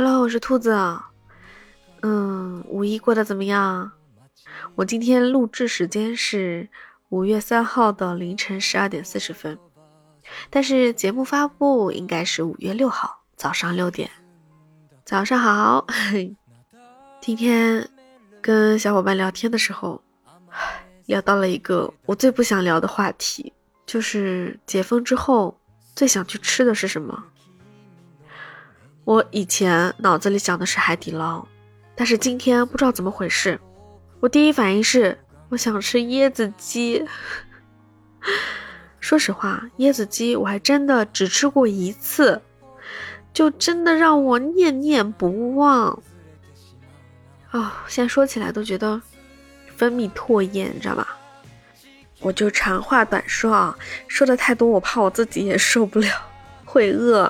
[0.00, 0.78] Hello，我是兔子。
[2.02, 3.90] 嗯，五一过得怎么样？
[4.76, 6.68] 我今天录制时间是
[7.08, 9.58] 五月三号的凌晨十二点四十分，
[10.50, 14.08] 但是节目发布应该是五月六号早上六点。
[15.04, 15.84] 早上好，
[17.20, 17.90] 今天
[18.40, 20.00] 跟小伙伴聊天的时候，
[21.06, 23.52] 聊到了一个我最不想聊的话题，
[23.84, 25.58] 就是解封之后
[25.96, 27.24] 最想去吃的是什么。
[29.08, 31.42] 我以前脑子里想的是海底捞，
[31.94, 33.58] 但是今天不知道怎么回事，
[34.20, 35.18] 我第一反应是
[35.48, 37.02] 我想吃椰子鸡。
[39.00, 42.42] 说实话，椰子鸡我还真的只吃过一次，
[43.32, 45.98] 就真的让我念念不忘。
[47.50, 49.00] 啊，现在说起来都觉得
[49.74, 51.16] 分泌唾液，你知道吧？
[52.20, 53.74] 我就长话短说啊，
[54.06, 56.10] 说的太多我怕我自己也受不了，
[56.66, 57.26] 会饿。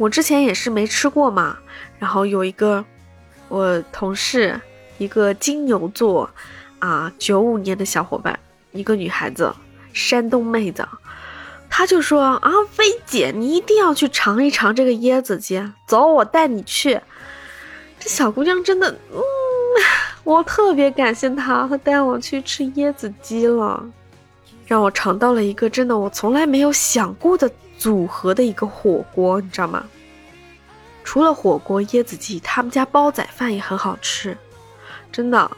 [0.00, 1.58] 我之前也是没吃过嘛，
[1.98, 2.82] 然后有一个
[3.48, 4.58] 我同事，
[4.96, 6.30] 一个金牛座
[6.78, 8.40] 啊，九五年的小伙伴，
[8.72, 9.54] 一个女孩子，
[9.92, 10.88] 山东妹子，
[11.68, 16.98] 她就说啊，菲姐，你一定要去尝一尝这个椰子鸡，走，我带你去。
[17.98, 19.20] 这小姑娘真的，嗯，
[20.24, 23.84] 我特别感谢她，她带我去吃椰子鸡了，
[24.64, 27.50] 让我尝到了一个真的我从来没有想过的。
[27.80, 29.86] 组合的一个火锅，你知道吗？
[31.02, 34.36] 除了火锅、椰子鸡，他们家煲仔饭也很好吃，
[35.10, 35.50] 真的。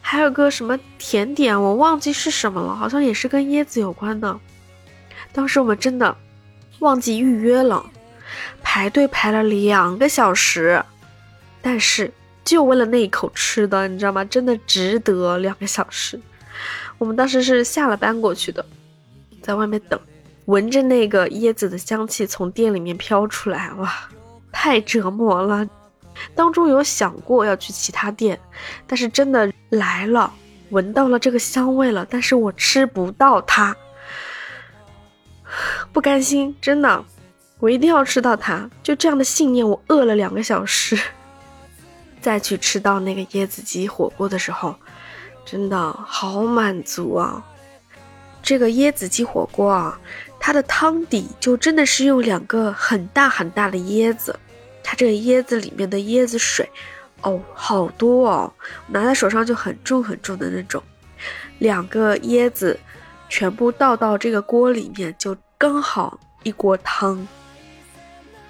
[0.00, 4.40] 还有个什么甜点，我忘记是什么了，好像也是跟椰子有关的。
[5.32, 6.16] 当时我们真的
[6.80, 7.88] 忘记预约了，
[8.60, 10.84] 排队排了两个小时，
[11.62, 12.12] 但是
[12.44, 14.24] 就为了那一口吃的，你知道吗？
[14.24, 16.20] 真的值得两个小时。
[16.98, 18.66] 我们当时是下了班过去的，
[19.40, 19.98] 在外面等。
[20.46, 23.92] 闻着那个椰子的香气从店里面飘出来，哇，
[24.50, 25.66] 太折磨了。
[26.34, 28.38] 当中有想过要去其他店，
[28.86, 30.32] 但是真的来了，
[30.70, 33.74] 闻到了这个香味了，但是我吃不到它，
[35.92, 37.04] 不甘心，真的，
[37.60, 38.68] 我一定要吃到它。
[38.82, 40.98] 就这样的信念，我饿了两个小时，
[42.20, 44.74] 再去吃到那个椰子鸡火锅的时候，
[45.44, 47.42] 真的好满足啊！
[48.42, 49.98] 这个椰子鸡火锅啊。
[50.44, 54.36] 它的汤底就真的是用两个很大很大的椰子，
[54.82, 56.68] 它这个椰子里面的椰子水，
[57.20, 58.52] 哦，好多哦，
[58.88, 60.82] 拿在手上就很重很重的那种。
[61.60, 62.76] 两个椰子
[63.28, 67.24] 全部倒到这个锅里面，就刚好一锅汤。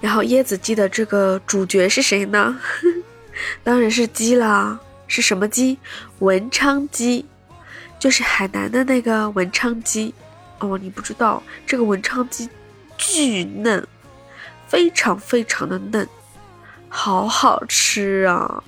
[0.00, 2.56] 然后椰子鸡的这个主角是谁呢？
[3.64, 4.78] 当然是鸡啦，
[5.08, 5.76] 是什么鸡？
[6.20, 7.26] 文昌鸡，
[7.98, 10.14] 就是海南的那个文昌鸡。
[10.60, 12.48] 哦，你不知道这个文昌鸡
[12.96, 13.86] 巨嫩，
[14.68, 16.08] 非常非常的嫩，
[16.88, 18.62] 好好吃啊！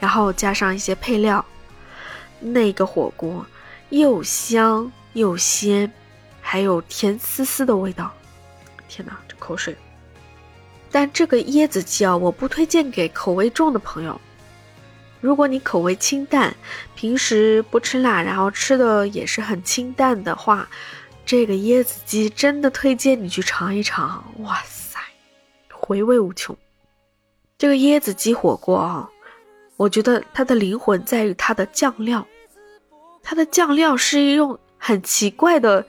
[0.00, 1.44] 然后加上一些配料，
[2.40, 3.46] 那个火锅
[3.90, 5.90] 又香又鲜，
[6.40, 8.12] 还有甜丝丝的味道。
[8.88, 9.76] 天哪，这口水！
[10.90, 14.18] 但这个椰子鸡啊，我不推荐给口味重的朋友。
[15.26, 16.54] 如果你口味清淡，
[16.94, 20.68] 平时不吃辣，然后吃的也是很清淡的话，
[21.24, 24.24] 这个椰子鸡真的推荐你去尝一尝。
[24.38, 25.00] 哇塞，
[25.72, 26.56] 回味无穷！
[27.58, 29.10] 这个椰子鸡火锅啊，
[29.76, 32.24] 我觉得它的灵魂在于它的酱料，
[33.20, 35.84] 它的酱料是用很奇怪的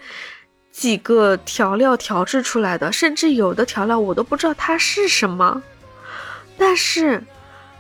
[0.72, 5.62] 几个调料调制出来的，甚至有的调料我都不知道它是什么，
[6.58, 7.24] 但是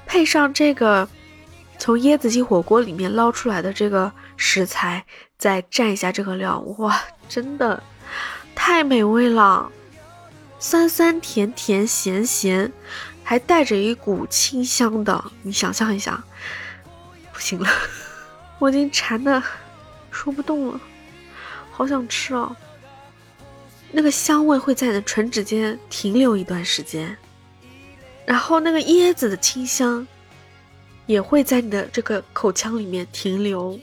[0.05, 1.09] 配上这个。
[1.79, 5.05] 从椰子鸡火锅里面捞出来的这个食材，
[5.37, 6.99] 再蘸一下这个料，哇，
[7.29, 7.81] 真的
[8.55, 9.71] 太美味了！
[10.59, 12.71] 酸酸甜甜咸咸，
[13.23, 15.23] 还带着一股清香的。
[15.43, 16.23] 你想象一下，
[17.31, 17.69] 不行了，
[18.57, 19.41] 我已经馋的
[20.09, 20.81] 说不动了，
[21.71, 22.55] 好想吃啊！
[23.91, 27.15] 那个香味会在你的唇指间停留一段时间，
[28.25, 30.05] 然后那个椰子的清香。
[31.07, 33.79] 也会在你的这个口腔里面停留，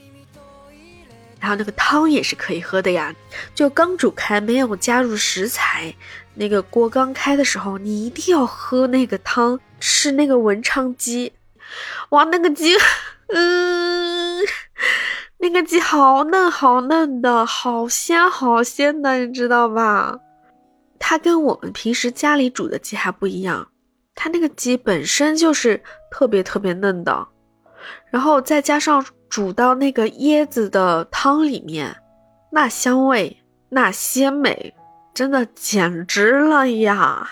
[1.39, 3.13] 然后那个汤也是可以喝的呀，
[3.53, 5.93] 就刚煮开，没有加入食材，
[6.35, 11.33] 那个锅刚开的时候，你一定要喝那个汤，吃那个文昌鸡，
[12.09, 12.75] 哇，那个鸡，
[13.29, 14.39] 嗯，
[15.39, 20.19] 那个鸡好嫩好嫩的，好鲜好鲜的，你知道吧？
[20.99, 23.67] 它跟我们平时家里煮的鸡还不一样。
[24.15, 27.27] 它那个鸡本身就是特别特别嫩的，
[28.09, 31.95] 然后再加上煮到那个椰子的汤里面，
[32.51, 34.73] 那香味那鲜美，
[35.13, 37.29] 真的简直了呀！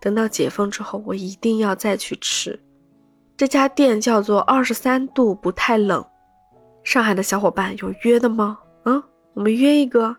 [0.00, 2.60] 等到解封之后，我一定要再去吃。
[3.36, 6.04] 这家店叫做二十三度不太冷。
[6.84, 8.58] 上海的小伙伴有约的吗？
[8.84, 9.02] 嗯，
[9.34, 10.16] 我们约一个。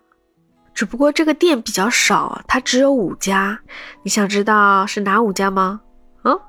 [0.80, 3.60] 只不过这个店比较少，它只有五家。
[4.02, 5.82] 你想知道是哪五家吗？
[6.24, 6.40] 嗯，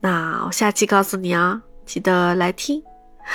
[0.00, 2.82] 那我下期告诉你啊，记得来听。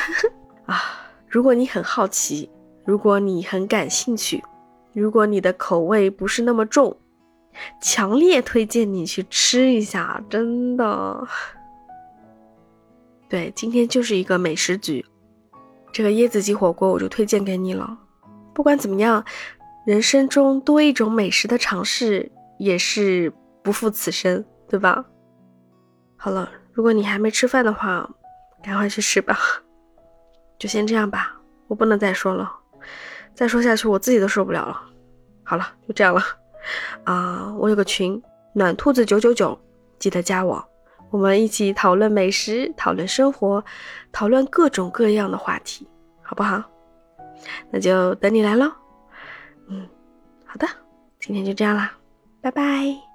[0.66, 0.82] 啊，
[1.30, 2.50] 如果你很好奇，
[2.84, 4.44] 如果你很感兴趣，
[4.92, 6.98] 如果你的口味不是那么重，
[7.80, 11.28] 强烈推荐你去吃一下，真的。
[13.30, 15.06] 对，今天就是一个美食局，
[15.92, 17.96] 这个椰子鸡火锅我就推荐给你了。
[18.56, 19.24] 不管怎么样，
[19.88, 22.30] 人生中多一种美食的尝试
[22.60, 23.32] 也是
[23.64, 25.06] 不负此生，对吧？
[26.18, 28.06] 好了，如果你还没吃饭的话，
[28.62, 29.40] 赶快去吃吧。
[30.60, 31.40] 就先这样吧，
[31.70, 32.52] 我不能再说了，
[33.34, 34.78] 再说下去我自己都受不了了。
[35.42, 36.22] 好了，就这样了。
[37.06, 39.58] 啊，我有个群，暖兔子九九九，
[39.98, 40.62] 记得加我。
[41.12, 43.64] 我们一起讨论美食，讨论生活，
[44.12, 45.88] 讨论各种各样的话题，
[46.22, 46.62] 好不好？
[47.72, 48.70] 那就等你来喽。
[51.28, 51.92] 今天就这样啦，
[52.40, 53.07] 拜拜。